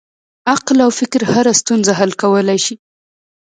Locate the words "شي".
2.65-2.75